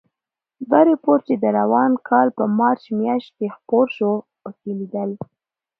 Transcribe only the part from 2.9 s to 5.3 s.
میاشت کې خپور شو، پکې لیدل